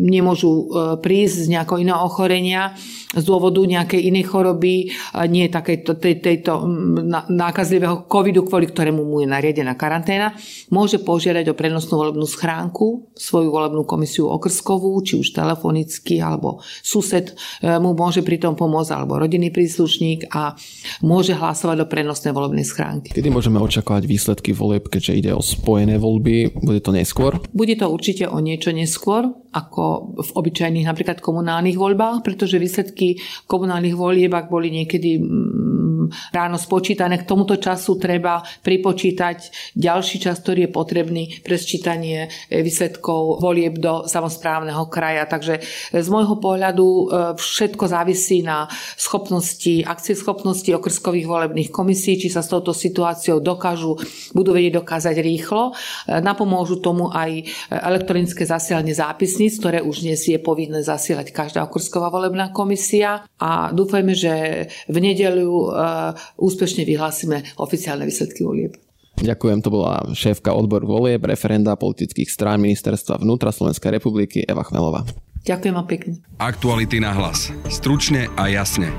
nemôžu 0.00 0.48
e, 0.48 0.64
prísť 0.96 1.44
z 1.44 1.60
nejakého 1.60 1.84
iného 1.84 2.00
ochorenia, 2.00 2.72
z 3.12 3.24
dôvodu 3.28 3.60
nejakej 3.60 4.08
inej 4.08 4.32
choroby, 4.32 4.77
nie 5.28 5.46
takéto, 5.48 5.96
tej, 5.96 6.20
tejto 6.20 6.66
nákazlivého 7.28 8.06
covidu, 8.06 8.44
kvôli 8.44 8.68
ktorému 8.68 9.02
mu 9.02 9.24
je 9.24 9.28
nariadená 9.28 9.74
karanténa, 9.74 10.36
môže 10.70 11.00
požiadať 11.02 11.50
o 11.50 11.58
prenosnú 11.58 11.98
volebnú 11.98 12.26
schránku, 12.28 13.10
svoju 13.16 13.48
volebnú 13.50 13.82
komisiu 13.88 14.28
okrskovú, 14.30 14.94
či 15.02 15.18
už 15.18 15.34
telefonicky, 15.34 16.20
alebo 16.22 16.60
sused 16.82 17.34
e, 17.60 17.76
mu 17.80 17.96
môže 17.96 18.20
pri 18.22 18.38
tom 18.38 18.54
pomôcť, 18.54 18.92
alebo 18.94 19.18
rodinný 19.18 19.50
príslušník 19.50 20.30
a 20.30 20.54
môže 21.02 21.34
hlasovať 21.34 21.76
do 21.82 21.86
prenosnej 21.86 22.32
volebnej 22.34 22.66
schránky. 22.66 23.10
Kedy 23.14 23.28
môžeme 23.32 23.58
očakávať 23.62 24.04
výsledky 24.06 24.50
volieb, 24.52 24.86
keďže 24.86 25.12
ide 25.14 25.32
o 25.34 25.42
spojené 25.42 25.96
voľby? 25.96 26.58
Bude 26.58 26.80
to 26.84 26.92
neskôr? 26.92 27.40
Bude 27.54 27.74
to 27.78 27.88
určite 27.88 28.28
o 28.28 28.38
niečo 28.38 28.70
neskôr, 28.70 29.30
ako 29.48 30.14
v 30.20 30.30
obyčajných 30.36 30.88
napríklad 30.88 31.24
komunálnych 31.24 31.80
voľbách, 31.80 32.20
pretože 32.20 32.60
výsledky 32.60 33.16
komunálnych 33.48 33.96
volieb, 33.96 34.32
ak 34.32 34.52
boli 34.52 34.68
niekedy 34.68 35.16
mm, 35.16 35.67
ráno 36.30 36.60
spočítané. 36.60 37.22
K 37.22 37.28
tomuto 37.28 37.56
času 37.56 37.96
treba 37.96 38.42
pripočítať 38.62 39.72
ďalší 39.74 40.16
čas, 40.22 40.40
ktorý 40.42 40.68
je 40.68 40.74
potrebný 40.74 41.24
pre 41.42 41.56
sčítanie 41.56 42.28
výsledkov 42.50 43.40
volieb 43.40 43.78
do 43.78 44.04
samozprávneho 44.04 44.86
kraja. 44.90 45.24
Takže 45.28 45.60
z 45.94 46.08
môjho 46.08 46.36
pohľadu 46.40 46.86
všetko 47.36 47.84
závisí 47.88 48.42
na 48.42 48.68
schopnosti, 48.96 49.84
schopnosti 50.14 50.68
okrskových 50.68 51.26
volebných 51.26 51.70
komisí, 51.70 52.18
či 52.18 52.28
sa 52.28 52.44
s 52.44 52.50
touto 52.50 52.74
situáciou 52.74 53.40
dokážu, 53.40 53.96
budú 54.32 54.52
vedieť 54.52 54.82
dokázať 54.82 55.16
rýchlo. 55.20 55.72
Napomôžu 56.08 56.80
tomu 56.82 57.10
aj 57.12 57.46
elektronické 57.70 58.44
zasielanie 58.44 58.92
zápisníc, 58.92 59.60
ktoré 59.60 59.80
už 59.84 60.04
dnes 60.04 60.20
je 60.24 60.38
povinné 60.40 60.80
zasielať 60.82 61.30
každá 61.32 61.64
okrsková 61.68 62.08
volebná 62.08 62.50
komisia 62.50 63.24
a 63.38 63.70
dúfajme, 63.70 64.12
že 64.16 64.66
v 64.88 64.96
nedeľu 64.98 65.52
e, 65.54 65.68
úspešne 66.38 66.82
vyhlásime 66.86 67.44
oficiálne 67.56 68.04
výsledky 68.06 68.42
volieb. 68.44 68.76
Ďakujem, 69.18 69.58
to 69.66 69.74
bola 69.74 70.06
šéfka 70.14 70.54
odboru 70.54 70.86
volieb, 70.86 71.26
referenda 71.26 71.74
politických 71.74 72.30
strán 72.30 72.62
ministerstva 72.62 73.18
vnútra 73.18 73.50
Slovenskej 73.50 73.98
republiky 73.98 74.46
Eva 74.46 74.62
Chmelová. 74.62 75.02
Ďakujem 75.42 75.74
vám 75.74 75.88
pekne. 75.90 76.12
Aktuality 76.38 77.02
na 77.02 77.10
hlas. 77.10 77.50
Stručne 77.66 78.30
a 78.38 78.46
jasne. 78.46 78.94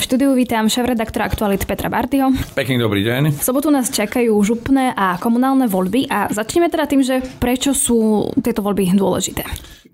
V 0.00 0.02
štúdiu 0.12 0.36
vítam 0.36 0.68
šéf-redaktora 0.68 1.28
Aktualit 1.28 1.64
Petra 1.64 1.88
Bartyho. 1.88 2.28
Pekný 2.52 2.76
dobrý 2.76 3.04
deň. 3.08 3.40
V 3.40 3.44
sobotu 3.44 3.72
nás 3.72 3.88
čakajú 3.88 4.36
župné 4.44 4.92
a 4.92 5.16
komunálne 5.16 5.64
voľby 5.64 6.08
a 6.12 6.28
začneme 6.28 6.68
teda 6.68 6.84
tým, 6.84 7.00
že 7.00 7.24
prečo 7.40 7.72
sú 7.72 8.28
tieto 8.44 8.60
voľby 8.60 8.92
dôležité. 8.92 9.44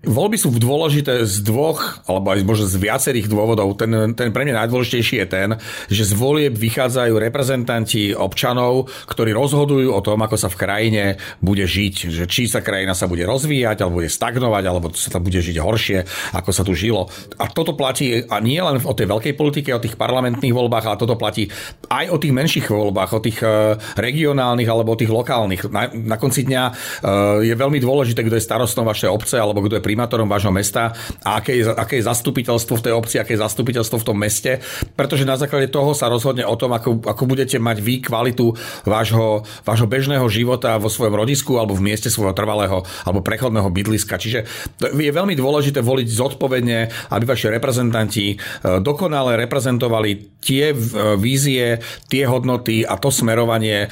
Voľby 0.01 0.33
sú 0.33 0.49
dôležité 0.49 1.29
z 1.29 1.45
dvoch, 1.45 2.01
alebo 2.09 2.33
aj 2.33 2.41
možno 2.41 2.65
z 2.65 2.81
viacerých 2.81 3.29
dôvodov. 3.29 3.77
Ten, 3.77 4.17
ten 4.17 4.33
pre 4.33 4.49
mňa 4.49 4.65
najdôležitejší 4.65 5.21
je 5.21 5.27
ten, 5.29 5.49
že 5.93 6.09
z 6.09 6.17
volieb 6.17 6.57
vychádzajú 6.57 7.21
reprezentanti 7.21 8.17
občanov, 8.17 8.89
ktorí 9.05 9.29
rozhodujú 9.29 9.93
o 9.93 10.01
tom, 10.01 10.25
ako 10.25 10.41
sa 10.41 10.49
v 10.49 10.57
krajine 10.57 11.03
bude 11.37 11.69
žiť. 11.69 12.17
Že 12.17 12.25
či 12.25 12.49
sa 12.49 12.65
krajina 12.65 12.97
sa 12.97 13.05
bude 13.05 13.29
rozvíjať, 13.29 13.85
alebo 13.85 14.01
bude 14.01 14.09
stagnovať, 14.09 14.63
alebo 14.65 14.89
sa 14.89 15.13
tam 15.13 15.21
bude 15.21 15.37
žiť 15.37 15.57
horšie, 15.61 15.99
ako 16.33 16.49
sa 16.49 16.65
tu 16.65 16.73
žilo. 16.73 17.05
A 17.37 17.45
toto 17.53 17.77
platí 17.77 18.25
a 18.25 18.41
nie 18.41 18.57
len 18.57 18.81
o 18.81 18.97
tej 18.97 19.05
veľkej 19.05 19.37
politike, 19.37 19.69
o 19.69 19.83
tých 19.85 20.01
parlamentných 20.01 20.57
voľbách, 20.57 20.85
ale 20.89 20.97
toto 20.97 21.13
platí 21.13 21.45
aj 21.93 22.09
o 22.09 22.17
tých 22.17 22.33
menších 22.33 22.73
voľbách, 22.73 23.11
o 23.13 23.21
tých 23.21 23.37
e, 23.45 23.77
regionálnych 24.01 24.65
alebo 24.65 24.97
o 24.97 24.99
tých 24.99 25.13
lokálnych. 25.13 25.69
Na, 25.69 25.93
na 25.93 26.17
konci 26.17 26.49
dňa 26.49 26.63
e, 26.65 26.71
je 27.45 27.53
veľmi 27.53 27.77
dôležité, 27.77 28.25
kto 28.25 28.41
je 28.41 28.47
starostom 28.49 28.89
vašej 28.89 29.13
obce 29.13 29.37
alebo 29.37 29.61
kto 29.61 29.77
je 29.77 29.90
primátorom 29.91 30.31
vášho 30.31 30.55
mesta 30.55 30.95
a 31.19 31.43
aké 31.43 31.59
je, 31.59 31.67
aké 31.67 31.99
je 31.99 32.07
zastupiteľstvo 32.07 32.79
v 32.79 32.83
tej 32.87 32.93
obci, 32.95 33.15
aké 33.19 33.35
je 33.35 33.43
zastupiteľstvo 33.43 33.99
v 33.99 34.07
tom 34.07 34.15
meste, 34.15 34.63
pretože 34.95 35.27
na 35.27 35.35
základe 35.35 35.67
toho 35.67 35.91
sa 35.91 36.07
rozhodne 36.07 36.47
o 36.47 36.55
tom, 36.55 36.71
ako, 36.71 37.03
ako 37.03 37.23
budete 37.27 37.59
mať 37.59 37.77
vy 37.83 37.99
kvalitu 37.99 38.55
vášho, 38.87 39.43
vášho 39.67 39.87
bežného 39.91 40.23
života 40.31 40.79
vo 40.79 40.87
svojom 40.87 41.19
rodisku 41.19 41.59
alebo 41.59 41.75
v 41.75 41.91
mieste 41.91 42.07
svojho 42.07 42.31
trvalého 42.31 42.87
alebo 43.03 43.19
prechodného 43.19 43.67
bydliska. 43.67 44.15
Čiže 44.15 44.47
je 44.79 45.11
veľmi 45.11 45.35
dôležité 45.35 45.83
voliť 45.83 46.07
zodpovedne, 46.07 46.79
aby 47.11 47.23
vaši 47.27 47.51
reprezentanti 47.51 48.31
e, 48.31 48.35
dokonale 48.79 49.35
reprezentovali 49.35 50.39
tie 50.39 50.71
e, 50.71 50.75
vízie, 51.19 51.81
tie 52.07 52.23
hodnoty 52.23 52.87
a 52.87 52.95
to 52.95 53.11
smerovanie 53.11 53.85
e, 53.85 53.87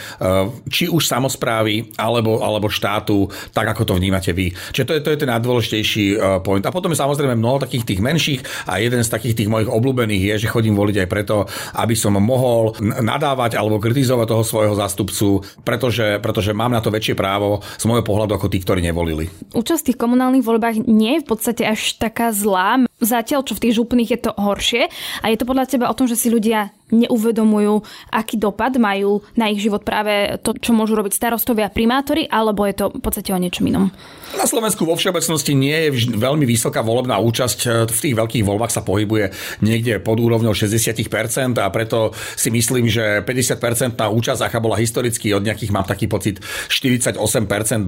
či 0.69 0.87
už 0.87 1.03
samozprávy 1.03 1.97
alebo, 1.99 2.39
alebo 2.39 2.71
štátu, 2.71 3.27
tak 3.51 3.75
ako 3.75 3.83
to 3.83 3.93
vnímate 3.99 4.31
vy. 4.31 4.53
Čiže 4.53 4.85
to 4.85 4.93
je, 4.95 5.01
to 5.03 5.09
je 5.11 5.19
ten 5.25 5.29
najdôležitejší 5.33 5.88
najdôležitejší 5.89 6.05
e, 6.15 6.43
point. 6.45 6.65
A 6.65 6.71
potom 6.71 6.91
je 6.93 7.01
samozrejme 7.01 7.35
mnoho 7.35 7.63
takých 7.63 7.85
tých 7.85 7.99
menších 8.01 8.41
a 8.69 8.77
jeden 8.77 9.01
z 9.01 9.09
takých 9.09 9.35
tých 9.35 9.49
mojich 9.49 9.69
obľúbených 9.69 10.23
je, 10.35 10.35
že 10.45 10.51
chodím 10.51 10.77
voliť 10.77 11.05
aj 11.05 11.07
preto, 11.09 11.35
aby 11.77 11.95
som 11.97 12.13
mohol 12.17 12.75
nadávať 12.79 13.57
alebo 13.57 13.81
kritizovať 13.81 14.27
toho 14.29 14.43
svojho 14.45 14.75
zástupcu, 14.77 15.27
pretože, 15.65 16.21
pretože 16.21 16.53
mám 16.53 16.73
na 16.73 16.81
to 16.83 16.93
väčšie 16.93 17.17
právo 17.17 17.63
z 17.79 17.83
môjho 17.89 18.05
pohľadu 18.05 18.37
ako 18.37 18.47
tí, 18.51 18.61
ktorí 18.61 18.85
nevolili. 18.85 19.29
Účasť 19.55 19.81
v 19.81 19.87
tých 19.93 20.01
komunálnych 20.01 20.45
voľbách 20.45 20.85
nie 20.85 21.19
je 21.19 21.23
v 21.25 21.27
podstate 21.27 21.63
až 21.65 21.97
taká 21.97 22.29
zlá. 22.35 22.88
Zatiaľ, 22.99 23.47
čo 23.47 23.55
v 23.55 23.63
tých 23.63 23.75
župných 23.79 24.11
je 24.11 24.19
to 24.19 24.31
horšie. 24.35 24.91
A 25.23 25.25
je 25.31 25.37
to 25.39 25.47
podľa 25.47 25.71
teba 25.71 25.87
o 25.87 25.97
tom, 25.97 26.05
že 26.05 26.19
si 26.19 26.27
ľudia 26.27 26.75
neuvedomujú, 26.89 27.85
aký 28.09 28.35
dopad 28.37 28.75
majú 28.81 29.21
na 29.37 29.49
ich 29.49 29.61
život 29.61 29.85
práve 29.85 30.41
to, 30.41 30.57
čo 30.57 30.73
môžu 30.73 30.97
robiť 30.97 31.13
starostovia 31.13 31.69
a 31.69 31.73
primátori, 31.73 32.25
alebo 32.25 32.65
je 32.65 32.75
to 32.75 32.85
v 32.89 33.01
podstate 33.01 33.29
o 33.29 33.39
niečom 33.39 33.69
inom? 33.69 33.93
Na 34.37 34.45
Slovensku 34.45 34.85
vo 34.85 34.93
všeobecnosti 34.93 35.57
nie 35.57 35.89
je 35.89 36.13
veľmi 36.13 36.45
vysoká 36.45 36.85
volebná 36.85 37.17
účasť. 37.17 37.89
V 37.89 37.99
tých 37.99 38.13
veľkých 38.17 38.45
voľbách 38.45 38.73
sa 38.73 38.85
pohybuje 38.85 39.33
niekde 39.65 39.97
pod 40.01 40.21
úrovňou 40.21 40.53
60% 40.53 41.57
a 41.57 41.65
preto 41.73 42.13
si 42.37 42.53
myslím, 42.53 42.85
že 42.85 43.25
50% 43.25 43.97
účasť, 43.97 44.41
aká 44.45 44.61
bola 44.61 44.77
historicky 44.77 45.33
od 45.33 45.41
nejakých, 45.41 45.73
mám 45.73 45.85
taký 45.85 46.05
pocit, 46.05 46.41
48% 46.69 47.17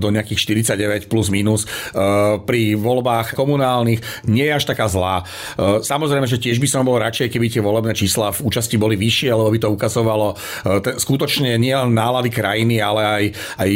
do 0.01 0.09
nejakých 0.09 0.65
49 0.65 1.13
plus 1.13 1.29
minus 1.29 1.65
e, 1.65 1.67
pri 2.41 2.73
voľbách 2.73 3.37
komunálnych 3.37 4.25
nie 4.25 4.45
je 4.49 4.53
až 4.57 4.65
taká 4.65 4.89
zlá. 4.89 5.00
E, 5.01 5.83
samozrejme, 5.83 6.29
že 6.29 6.39
tiež 6.41 6.57
by 6.61 6.67
som 6.69 6.87
bol 6.87 7.01
radšej, 7.01 7.27
keby 7.33 7.49
tie 7.49 7.61
volebné 7.63 7.91
čísla 7.97 8.31
v 8.31 8.47
účasti 8.47 8.79
boli 8.79 8.95
vyššie, 8.95 9.29
lebo 9.33 9.49
by 9.51 9.59
to 9.59 9.69
ukazovalo 9.73 10.27
e, 10.31 10.95
skutočne 10.95 11.57
nielen 11.57 11.91
nálady 11.91 12.29
krajiny, 12.31 12.79
ale 12.79 13.01
aj, 13.01 13.23
aj 13.59 13.69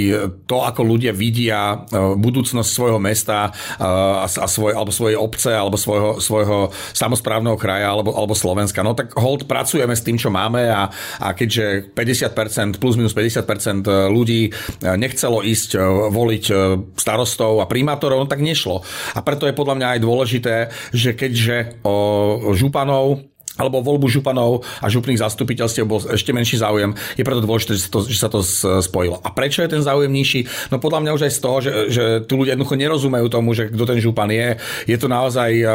to, 0.48 0.58
ako 0.62 0.82
ľudia 0.86 1.12
vidia 1.12 1.84
budúcnosť 1.96 2.36
budúcnosť 2.46 2.70
svojho 2.70 3.00
mesta 3.02 3.50
a, 3.80 4.28
a 4.28 4.48
svoj, 4.48 4.78
alebo 4.78 4.92
svojej 4.94 5.18
obce 5.18 5.52
alebo 5.56 5.80
svojho, 5.80 6.22
svojho 6.22 6.70
samozprávneho 6.94 7.58
kraja 7.58 7.90
alebo, 7.90 8.14
alebo 8.14 8.38
Slovenska. 8.38 8.86
No 8.86 8.94
tak 8.94 9.18
hold 9.18 9.50
pracujeme 9.50 9.98
s 9.98 10.06
tým, 10.06 10.20
čo 10.20 10.30
máme 10.30 10.70
a, 10.70 10.92
a 11.24 11.28
keďže 11.34 11.96
50%, 11.98 12.78
plus 12.78 13.00
minus 13.00 13.18
50% 13.18 13.88
ľudí 14.14 14.54
nechcelo 14.84 15.42
ísť 15.42 15.80
voliť 16.12 16.46
starostov 17.00 17.64
a 17.64 17.66
primátorov, 17.66 18.22
no 18.22 18.28
tak 18.30 18.46
nešlo. 18.46 18.86
A 19.18 19.24
preto 19.26 19.50
je 19.50 19.58
podľa 19.58 19.76
mňa 19.82 19.88
aj 19.98 20.00
dôležité, 20.04 20.56
že 20.94 21.15
keďže 21.16 21.82
o 21.88 21.96
županov 22.54 23.35
alebo 23.56 23.80
voľbu 23.80 24.12
županov 24.12 24.68
a 24.84 24.92
župných 24.92 25.20
zastupiteľstiev 25.20 25.88
bol 25.88 26.04
ešte 26.04 26.36
menší 26.36 26.60
záujem. 26.60 26.92
Je 27.16 27.24
preto 27.24 27.40
dôležité, 27.40 27.80
že 27.80 27.88
sa 27.88 27.92
to, 27.92 28.00
že 28.04 28.20
sa 28.20 28.30
to 28.30 28.40
spojilo. 28.84 29.24
A 29.24 29.32
prečo 29.32 29.64
je 29.64 29.72
ten 29.72 29.80
záujem 29.84 30.12
nižší? 30.12 30.48
No 30.72 30.80
podľa 30.84 31.00
mňa 31.04 31.12
už 31.16 31.24
aj 31.28 31.34
z 31.34 31.40
toho, 31.40 31.58
že, 31.64 31.72
že 31.88 32.04
tu 32.28 32.36
ľudia 32.36 32.60
jednoducho 32.60 32.76
nerozumejú 32.76 33.28
tomu, 33.32 33.56
že 33.56 33.72
kto 33.72 33.84
ten 33.88 34.00
župan 34.04 34.28
je. 34.28 34.60
Je 34.92 34.98
to 35.00 35.08
naozaj 35.08 35.52
eh, 35.56 35.68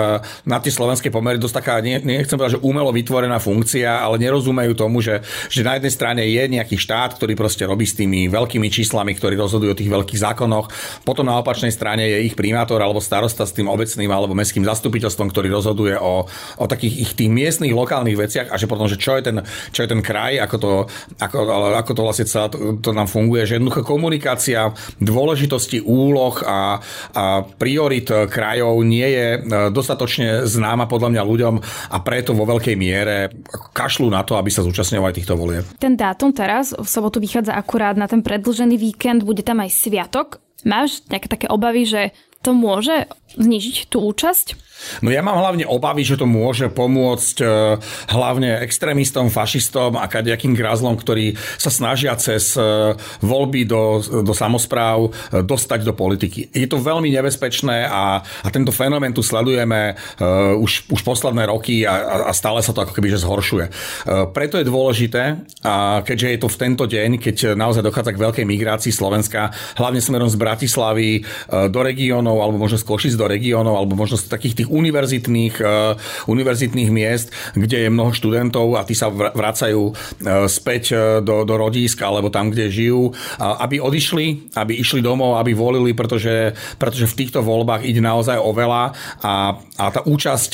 na 0.45 0.61
tie 0.61 0.73
slovenské 0.73 1.09
pomery 1.09 1.41
dosť 1.41 1.57
taká, 1.57 1.75
nie, 1.81 1.97
nechcem 2.05 2.37
povedať, 2.37 2.61
že 2.61 2.65
umelo 2.65 2.93
vytvorená 2.93 3.41
funkcia, 3.41 4.05
ale 4.05 4.21
nerozumejú 4.21 4.77
tomu, 4.77 5.00
že, 5.00 5.25
že 5.49 5.65
na 5.65 5.81
jednej 5.81 5.93
strane 5.93 6.23
je 6.29 6.43
nejaký 6.45 6.77
štát, 6.77 7.17
ktorý 7.17 7.33
proste 7.33 7.65
robí 7.65 7.89
s 7.89 7.97
tými 7.97 8.29
veľkými 8.29 8.69
číslami, 8.69 9.17
ktorí 9.17 9.41
rozhodujú 9.41 9.73
o 9.73 9.79
tých 9.79 9.89
veľkých 9.89 10.21
zákonoch. 10.21 10.69
Potom 11.09 11.25
na 11.25 11.41
opačnej 11.41 11.73
strane 11.73 12.05
je 12.05 12.29
ich 12.29 12.37
primátor 12.37 12.77
alebo 12.85 13.00
starosta 13.00 13.49
s 13.49 13.57
tým 13.57 13.73
obecným 13.73 14.12
alebo 14.12 14.37
mestským 14.37 14.69
zastupiteľstvom, 14.69 15.33
ktorý 15.33 15.49
rozhoduje 15.49 15.97
o, 15.97 16.29
o 16.61 16.65
takých 16.69 17.09
ich 17.09 17.12
tých 17.17 17.33
miestnych 17.61 17.76
lokálnych 17.76 18.17
veciach 18.17 18.49
a 18.49 18.57
že 18.57 18.64
potom, 18.64 18.88
že 18.88 18.97
čo 18.97 19.21
je 19.21 19.23
ten, 19.29 19.37
čo 19.71 19.85
je 19.85 19.88
ten 19.93 20.00
kraj, 20.00 20.40
ako 20.40 20.57
to, 20.57 20.73
ako, 21.21 21.38
ako 21.76 21.93
to 21.93 22.02
vlastne 22.02 22.26
celé 22.26 22.49
to, 22.49 22.81
to 22.81 22.90
nám 22.97 23.05
funguje, 23.05 23.45
že 23.45 23.61
jednoducho 23.61 23.85
komunikácia 23.85 24.73
dôležitosti 24.97 25.85
úloh 25.85 26.40
a, 26.40 26.81
a 27.12 27.25
priorit 27.45 28.09
krajov 28.33 28.81
nie 28.88 29.05
je 29.05 29.29
e, 29.37 29.38
dostatočne 29.69 30.49
známa 30.49 30.88
podľa 30.88 31.12
mňa 31.12 31.23
ľuďom 31.29 31.55
a 31.93 31.97
preto 32.00 32.33
vo 32.33 32.49
veľkej 32.49 32.76
miere 32.81 33.29
kašľú 33.76 34.09
na 34.09 34.25
to, 34.25 34.40
aby 34.40 34.49
sa 34.49 34.64
zúčastňovali 34.64 35.12
týchto 35.12 35.37
volieb. 35.37 35.69
Ten 35.76 36.00
dátum 36.00 36.33
teraz 36.33 36.73
v 36.73 36.88
sobotu 36.88 37.21
vychádza 37.21 37.52
akurát 37.52 38.00
na 38.00 38.09
ten 38.09 38.25
predlžený 38.25 38.81
víkend, 38.81 39.21
bude 39.29 39.45
tam 39.45 39.61
aj 39.61 39.76
sviatok. 39.76 40.40
Máš 40.64 41.05
nejaké 41.09 41.29
také 41.29 41.47
obavy, 41.49 41.88
že 41.88 42.02
to 42.40 42.56
môže 42.56 43.06
znižiť 43.37 43.92
tú 43.92 44.02
účasť? 44.11 44.70
No 45.04 45.12
ja 45.12 45.20
mám 45.20 45.37
hlavne 45.38 45.68
obavy, 45.68 46.02
že 46.02 46.16
to 46.16 46.25
môže 46.25 46.73
pomôcť 46.73 47.37
e, 47.40 47.47
hlavne 48.11 48.64
extrémistom, 48.64 49.28
fašistom 49.28 50.00
a 50.00 50.09
kadejakým 50.09 50.56
grázlom, 50.56 50.97
ktorí 50.97 51.37
sa 51.61 51.68
snažia 51.68 52.16
cez 52.16 52.56
e, 52.56 52.97
voľby 53.20 53.68
do, 53.68 54.00
do 54.25 54.32
samozpráv 54.32 55.09
e, 55.09 55.44
dostať 55.44 55.80
do 55.85 55.92
politiky. 55.92 56.49
Je 56.50 56.66
to 56.66 56.80
veľmi 56.80 57.12
nebezpečné 57.12 57.87
a, 57.87 58.25
a 58.25 58.49
tento 58.49 58.73
fenomén 58.73 59.12
tu 59.12 59.20
sledujeme 59.20 59.92
už, 60.56 60.90
už 60.90 61.00
posledné 61.02 61.49
roky 61.50 61.85
a, 61.85 62.26
a 62.28 62.32
stále 62.32 62.64
sa 62.64 62.73
to 62.73 62.82
ako 62.82 62.94
keby 62.97 63.12
že 63.12 63.23
zhoršuje. 63.23 63.66
Preto 64.32 64.56
je 64.56 64.68
dôležité, 64.68 65.23
a 65.66 66.00
keďže 66.06 66.28
je 66.30 66.38
to 66.40 66.49
v 66.49 66.61
tento 66.61 66.85
deň, 66.87 67.11
keď 67.20 67.37
naozaj 67.59 67.85
dochádza 67.85 68.14
k 68.14 68.23
veľkej 68.23 68.47
migrácii 68.47 68.92
Slovenska, 68.94 69.50
hlavne 69.76 70.00
smerom 70.00 70.30
z 70.30 70.40
Bratislavy 70.40 71.09
do 71.68 71.80
regiónov 71.82 72.29
regiónov, 72.30 72.37
alebo 72.42 72.58
možno 72.62 72.78
z 72.78 72.87
Košic 72.87 73.14
do 73.18 73.26
regiónov, 73.26 73.75
alebo 73.75 73.99
možno 73.99 74.16
z 74.16 74.30
takých 74.30 74.62
tých 74.62 74.68
univerzitných, 74.70 75.54
uh, 75.60 75.99
univerzitných 76.30 76.90
miest, 76.90 77.34
kde 77.58 77.87
je 77.87 77.88
mnoho 77.90 78.14
študentov 78.14 78.78
a 78.78 78.87
tí 78.87 78.94
sa 78.94 79.10
vracajú 79.10 79.82
uh, 79.90 79.94
späť 80.46 80.84
uh, 80.94 80.99
do, 81.20 81.42
do 81.42 81.54
rodísk 81.58 81.99
alebo 82.00 82.30
tam, 82.30 82.50
kde 82.50 82.70
žijú, 82.70 83.12
aby 83.40 83.82
odišli, 83.82 84.54
aby 84.54 84.78
išli 84.78 85.02
domov, 85.02 85.37
aby 85.40 85.52
volili, 85.52 85.92
pretože, 85.92 86.54
pretože 86.78 87.10
v 87.10 87.18
týchto 87.25 87.42
voľbách 87.42 87.82
ide 87.82 87.99
naozaj 87.99 88.38
o 88.38 88.50
veľa 88.54 88.82
a, 89.20 89.34
a 89.56 89.84
tá 89.90 90.00
účasť, 90.04 90.50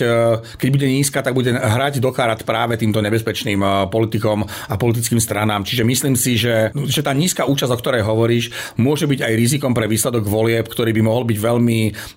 keď 0.56 0.68
bude 0.72 0.86
nízka, 0.88 1.20
tak 1.20 1.36
bude 1.36 1.52
hrať 1.52 2.00
do 2.00 2.10
práve 2.46 2.80
týmto 2.80 3.02
nebezpečným 3.04 3.88
politikom 3.92 4.46
a 4.46 4.74
politickým 4.78 5.20
stranám. 5.20 5.66
Čiže 5.66 5.84
myslím 5.84 6.14
si, 6.16 6.38
že, 6.40 6.72
že 6.88 7.04
tá 7.04 7.12
nízka 7.12 7.44
účasť, 7.44 7.72
o 7.72 7.80
ktorej 7.80 8.02
hovoríš, 8.06 8.50
môže 8.80 9.04
byť 9.04 9.20
aj 9.26 9.32
rizikom 9.36 9.72
pre 9.76 9.90
výsledok 9.90 10.24
volieb, 10.24 10.64
ktorý 10.66 10.96
by 10.96 11.02
mohol 11.04 11.26
byť 11.26 11.38
veľmi 11.38 11.65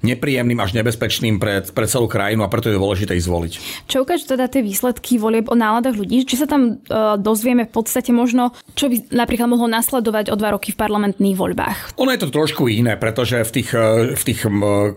nepríjemným 0.05 0.59
až 0.61 0.77
nebezpečným 0.77 1.41
pre, 1.41 1.65
pre 1.65 1.85
celú 1.89 2.05
krajinu 2.05 2.45
a 2.45 2.51
preto 2.51 2.69
je 2.69 2.77
dôležité 2.77 3.17
ich 3.17 3.25
zvoliť. 3.25 3.85
Čo 3.89 4.05
ukážu 4.05 4.29
teda 4.29 4.45
tie 4.47 4.61
výsledky 4.61 5.17
volieb 5.17 5.49
o 5.49 5.55
náladách 5.57 5.97
ľudí? 5.97 6.23
Či 6.23 6.45
sa 6.45 6.47
tam 6.47 6.77
uh, 6.77 7.17
dozvieme 7.17 7.65
v 7.65 7.73
podstate 7.73 8.13
možno, 8.13 8.53
čo 8.77 8.87
by 8.87 9.11
napríklad 9.13 9.49
mohlo 9.49 9.67
nasledovať 9.69 10.31
o 10.31 10.35
dva 10.37 10.55
roky 10.55 10.71
v 10.73 10.79
parlamentných 10.79 11.37
voľbách? 11.37 11.77
Ono 11.97 12.11
je 12.13 12.21
to 12.21 12.29
trošku 12.31 12.69
iné, 12.69 12.95
pretože 12.95 13.41
v 13.43 13.51
tých, 13.51 13.69
e, 13.73 14.13
v 14.15 14.23
tých 14.23 14.45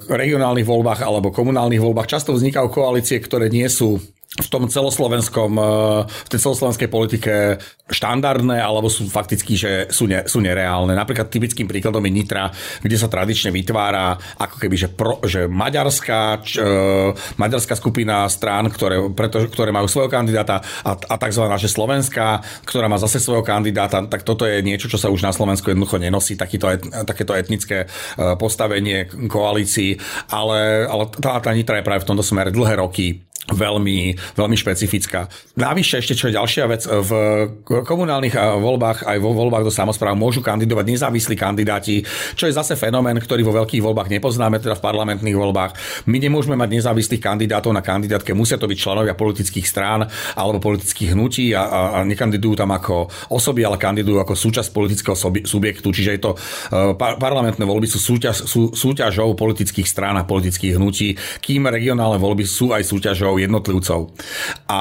regionálnych 0.08 0.66
voľbách 0.66 1.00
alebo 1.02 1.34
komunálnych 1.34 1.82
voľbách 1.82 2.08
často 2.10 2.36
vznikajú 2.36 2.68
koalície, 2.68 3.18
ktoré 3.18 3.48
nie 3.48 3.66
sú 3.66 3.98
v 4.32 4.48
tom 4.48 4.64
celoslovenskom, 4.64 5.50
eh, 5.60 5.64
v 6.08 6.28
tej 6.32 6.40
celoslovenskej 6.40 6.88
politike 6.88 7.60
štandardné, 7.92 8.56
alebo 8.56 8.88
sú 8.88 9.04
fakticky, 9.04 9.52
že 9.60 9.72
sú, 9.92 10.08
ne, 10.08 10.24
sú 10.24 10.40
nereálne. 10.40 10.96
Napríklad 10.96 11.28
typickým 11.28 11.68
príkladom 11.68 12.00
je 12.08 12.12
Nitra, 12.16 12.48
kde 12.80 12.96
sa 12.96 13.12
tradične 13.12 13.52
vytvára 13.52 14.16
ako 14.40 14.56
keby, 14.56 14.76
že, 14.80 14.88
pro, 14.88 15.20
že 15.20 15.44
maďarská, 15.44 16.40
č, 16.40 16.56
e, 16.56 17.12
maďarská 17.36 17.76
skupina 17.76 18.24
strán, 18.32 18.72
ktoré, 18.72 19.12
preto, 19.12 19.44
ktoré 19.52 19.68
majú 19.76 19.92
svojho 19.92 20.08
kandidáta 20.08 20.64
a, 20.64 20.96
a 20.96 21.14
tzv. 21.20 21.44
že 21.60 21.68
slovenská, 21.68 22.40
ktorá 22.64 22.88
má 22.88 22.96
zase 22.96 23.20
svojho 23.20 23.44
kandidáta, 23.44 24.00
tak 24.08 24.24
toto 24.24 24.48
je 24.48 24.64
niečo, 24.64 24.88
čo 24.88 24.96
sa 24.96 25.12
už 25.12 25.20
na 25.20 25.36
Slovensku 25.36 25.68
jednoducho 25.68 26.00
nenosí, 26.00 26.40
takýto 26.40 26.72
et, 26.72 26.80
takéto 27.04 27.36
etnické 27.36 27.84
eh, 27.84 28.32
postavenie 28.40 29.12
koalícií, 29.28 30.00
ale, 30.32 30.88
ale 30.88 31.12
tá, 31.12 31.36
tá 31.44 31.52
Nitra 31.52 31.84
je 31.84 31.86
práve 31.86 32.08
v 32.08 32.08
tomto 32.08 32.24
smere 32.24 32.48
dlhé 32.48 32.80
roky 32.80 33.20
veľmi, 33.52 34.16
veľmi 34.36 34.56
špecifická. 34.56 35.28
Navyše 35.56 36.00
ešte, 36.00 36.16
čo 36.16 36.28
je 36.28 36.36
ďalšia 36.36 36.64
vec, 36.68 36.82
v 36.88 37.10
komunálnych 37.68 38.34
voľbách 38.36 39.04
aj 39.04 39.18
vo 39.20 39.36
voľbách 39.36 39.68
do 39.68 39.72
samozpráv 39.72 40.16
môžu 40.16 40.40
kandidovať 40.40 40.86
nezávislí 40.88 41.34
kandidáti, 41.36 42.02
čo 42.34 42.48
je 42.48 42.56
zase 42.56 42.74
fenomén, 42.74 43.16
ktorý 43.20 43.44
vo 43.44 43.56
veľkých 43.62 43.84
voľbách 43.84 44.08
nepoznáme, 44.08 44.62
teda 44.62 44.78
v 44.78 44.84
parlamentných 44.84 45.36
voľbách. 45.36 46.04
My 46.08 46.16
nemôžeme 46.22 46.56
mať 46.56 46.70
nezávislých 46.78 47.22
kandidátov 47.22 47.74
na 47.74 47.84
kandidátke, 47.84 48.32
musia 48.32 48.56
to 48.56 48.70
byť 48.70 48.78
členovia 48.78 49.14
politických 49.18 49.66
strán 49.66 50.06
alebo 50.38 50.62
politických 50.62 51.12
hnutí 51.12 51.52
a, 51.52 51.62
a, 51.62 51.80
a 51.96 51.98
nekandidujú 52.06 52.54
tam 52.56 52.70
ako 52.72 53.10
osoby, 53.34 53.66
ale 53.66 53.76
kandidujú 53.76 54.22
ako 54.22 54.34
súčasť 54.38 54.70
politického 54.72 55.16
subjektu. 55.44 55.88
Čiže 55.92 56.10
je 56.16 56.20
to 56.22 56.30
uh, 56.32 56.94
parlamentné 56.96 57.66
voľby 57.66 57.90
sú, 57.90 57.98
súťaž, 57.98 58.46
sú 58.46 58.72
súťažou 58.72 59.34
politických 59.34 59.88
strán 59.88 60.16
a 60.16 60.24
politických 60.24 60.78
hnutí, 60.78 61.18
kým 61.42 61.66
regionálne 61.66 62.22
voľby 62.22 62.46
sú 62.46 62.70
aj 62.70 62.86
súťažou 62.86 63.41
jednotlivcov. 63.44 64.14
A 64.70 64.80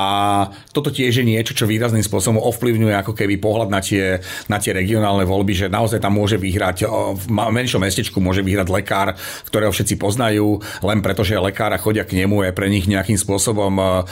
toto 0.72 0.94
tiež 0.94 1.22
je 1.22 1.26
niečo, 1.26 1.54
čo 1.58 1.70
výrazným 1.70 2.06
spôsobom 2.06 2.38
ovplyvňuje 2.40 2.96
ako 3.02 3.14
keby 3.18 3.42
pohľad 3.42 3.70
na 3.72 3.82
tie, 3.82 4.22
na 4.48 4.62
tie 4.62 4.76
regionálne 4.76 5.26
voľby, 5.26 5.54
že 5.54 5.68
naozaj 5.72 6.00
tam 6.04 6.20
môže 6.20 6.38
vyhrať, 6.38 6.86
v 7.16 7.26
menšom 7.32 7.82
mestečku 7.82 8.22
môže 8.22 8.44
vyhrať 8.46 8.68
lekár, 8.70 9.16
ktorého 9.48 9.72
všetci 9.74 9.96
poznajú, 9.98 10.62
len 10.86 11.00
preto, 11.02 11.26
že 11.26 11.40
lekár 11.40 11.74
a 11.74 11.82
chodia 11.82 12.06
k 12.06 12.20
nemu, 12.22 12.46
je 12.46 12.52
pre 12.52 12.68
nich 12.68 12.86
nejakým 12.86 13.18
spôsobom 13.18 14.06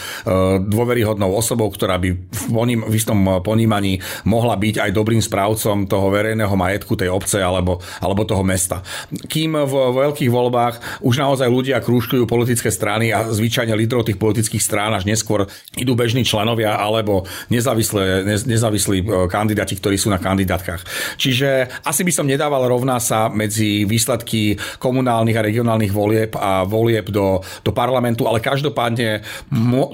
dôveryhodnou 0.65 1.29
osobou, 1.35 1.69
ktorá 1.69 1.99
by 1.99 2.09
v, 2.15 2.43
poním, 2.49 2.81
v 2.87 2.93
istom 2.95 3.43
ponímaní 3.43 3.99
mohla 4.25 4.55
byť 4.55 4.89
aj 4.89 4.91
dobrým 4.95 5.21
správcom 5.21 5.85
toho 5.85 6.07
verejného 6.09 6.55
majetku 6.55 6.95
tej 6.95 7.11
obce 7.11 7.37
alebo, 7.43 7.83
alebo 7.99 8.25
toho 8.25 8.41
mesta. 8.41 8.81
Kým 9.27 9.59
v 9.59 9.73
veľkých 9.93 10.31
voľbách 10.31 11.03
už 11.03 11.19
naozaj 11.19 11.47
ľudia 11.51 11.83
krúžkujú 11.83 12.23
politické 12.23 12.71
strany 12.71 13.11
a 13.11 13.27
zvyčajne 13.27 13.75
lídrov 13.75 14.07
tých 14.07 14.15
politických 14.15 14.38
strán 14.45 14.95
až 14.95 15.03
neskôr 15.03 15.51
idú 15.75 15.99
bežní 15.99 16.23
členovia 16.23 16.79
alebo 16.79 17.27
nezávislé, 17.51 18.23
nezávislí 18.47 19.03
e, 19.03 19.05
kandidáti, 19.27 19.75
ktorí 19.75 19.99
sú 19.99 20.07
na 20.07 20.21
kandidátkach. 20.21 20.85
Čiže 21.19 21.67
asi 21.83 22.07
by 22.07 22.11
som 22.15 22.29
nedával 22.29 22.63
rovná 22.69 23.01
sa 23.03 23.27
medzi 23.27 23.83
výsledky 23.83 24.55
komunálnych 24.79 25.35
a 25.35 25.45
regionálnych 25.45 25.91
volieb 25.91 26.31
a 26.37 26.63
volieb 26.63 27.09
do, 27.09 27.41
do 27.65 27.71
parlamentu, 27.73 28.29
ale 28.29 28.43
každopádne 28.43 29.25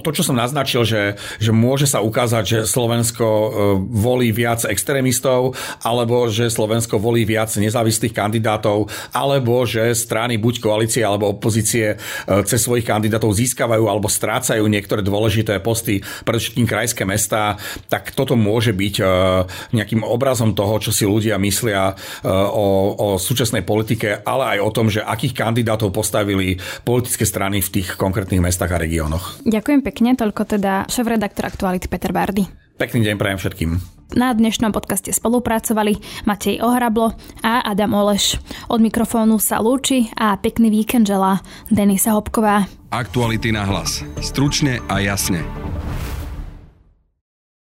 to, 0.04 0.10
čo 0.12 0.22
som 0.22 0.36
naznačil, 0.36 0.84
že, 0.84 1.16
že 1.40 1.50
môže 1.50 1.88
sa 1.88 2.04
ukázať, 2.04 2.44
že 2.44 2.58
Slovensko 2.68 3.26
e, 3.26 3.48
volí 3.80 4.30
viac 4.30 4.62
extrémistov, 4.68 5.56
alebo 5.80 6.28
že 6.28 6.52
Slovensko 6.52 7.00
volí 7.00 7.24
viac 7.24 7.48
nezávislých 7.56 8.12
kandidátov, 8.12 8.92
alebo 9.16 9.64
že 9.64 9.96
strany 9.96 10.36
buď 10.36 10.54
koalície 10.60 11.02
alebo 11.02 11.32
opozície 11.32 11.94
e, 11.94 11.96
cez 12.44 12.60
svojich 12.60 12.84
kandidátov 12.84 13.32
získavajú 13.32 13.88
alebo 13.88 14.10
strácajú 14.10 14.25
niektoré 14.66 15.00
dôležité 15.00 15.62
posty, 15.62 16.02
predovšetkým 16.26 16.66
krajské 16.66 17.02
mesta, 17.06 17.56
tak 17.86 18.12
toto 18.12 18.34
môže 18.34 18.74
byť 18.74 18.94
e, 19.00 19.04
nejakým 19.72 20.02
obrazom 20.02 20.52
toho, 20.52 20.76
čo 20.82 20.90
si 20.90 21.06
ľudia 21.06 21.38
myslia 21.40 21.92
e, 21.92 22.28
o, 22.30 22.66
o 22.94 23.06
súčasnej 23.16 23.62
politike, 23.62 24.20
ale 24.26 24.56
aj 24.56 24.58
o 24.62 24.70
tom, 24.74 24.86
že 24.90 25.00
akých 25.02 25.34
kandidátov 25.34 25.94
postavili 25.94 26.58
politické 26.84 27.24
strany 27.24 27.62
v 27.62 27.80
tých 27.80 27.96
konkrétnych 27.96 28.42
mestách 28.42 28.74
a 28.74 28.82
regiónoch. 28.82 29.42
Ďakujem 29.46 29.80
pekne, 29.86 30.10
toľko 30.18 30.42
teda 30.58 30.86
šéf-redaktor 30.90 31.48
Aktuality 31.48 31.86
Peter 31.88 32.12
Bardy. 32.12 32.44
Pekný 32.76 33.08
deň 33.08 33.16
prajem 33.16 33.40
všetkým. 33.40 33.95
Na 34.14 34.30
dnešnom 34.30 34.70
podcaste 34.70 35.10
spolupracovali 35.10 35.98
Matej 36.30 36.62
Ohrablo 36.62 37.18
a 37.42 37.66
Adam 37.66 37.90
Oleš. 37.90 38.38
Od 38.70 38.78
mikrofónu 38.78 39.42
sa 39.42 39.58
lúči 39.58 40.14
a 40.14 40.38
pekný 40.38 40.70
víkend 40.70 41.10
želá 41.10 41.42
Denisa 41.74 42.14
Hopková. 42.14 42.70
Aktuality 42.94 43.50
na 43.50 43.66
hlas. 43.66 44.06
Stručne 44.22 44.78
a 44.86 45.02
jasne. 45.02 45.42